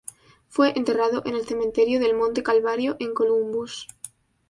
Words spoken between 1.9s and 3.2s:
del Monte Calvario en